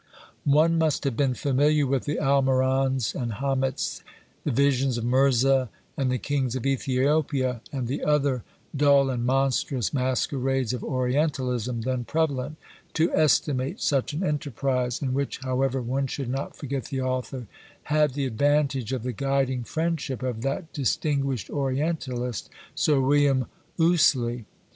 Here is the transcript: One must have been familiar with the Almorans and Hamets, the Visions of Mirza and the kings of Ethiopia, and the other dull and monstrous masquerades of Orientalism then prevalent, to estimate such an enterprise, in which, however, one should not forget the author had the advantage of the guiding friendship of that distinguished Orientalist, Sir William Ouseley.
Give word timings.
One 0.49 0.79
must 0.79 1.03
have 1.03 1.15
been 1.15 1.35
familiar 1.35 1.85
with 1.85 2.05
the 2.05 2.17
Almorans 2.17 3.13
and 3.13 3.33
Hamets, 3.33 4.01
the 4.43 4.49
Visions 4.49 4.97
of 4.97 5.05
Mirza 5.05 5.69
and 5.95 6.09
the 6.09 6.17
kings 6.17 6.55
of 6.55 6.65
Ethiopia, 6.65 7.61
and 7.71 7.87
the 7.87 8.03
other 8.03 8.43
dull 8.75 9.11
and 9.11 9.23
monstrous 9.23 9.93
masquerades 9.93 10.73
of 10.73 10.83
Orientalism 10.83 11.81
then 11.81 12.03
prevalent, 12.03 12.57
to 12.93 13.13
estimate 13.13 13.79
such 13.79 14.11
an 14.13 14.23
enterprise, 14.23 15.03
in 15.03 15.13
which, 15.13 15.37
however, 15.43 15.83
one 15.83 16.07
should 16.07 16.29
not 16.31 16.55
forget 16.57 16.85
the 16.85 17.01
author 17.01 17.45
had 17.83 18.15
the 18.15 18.25
advantage 18.25 18.93
of 18.93 19.03
the 19.03 19.13
guiding 19.13 19.63
friendship 19.63 20.23
of 20.23 20.41
that 20.41 20.73
distinguished 20.73 21.51
Orientalist, 21.51 22.49
Sir 22.73 22.99
William 22.99 23.45
Ouseley. 23.79 24.45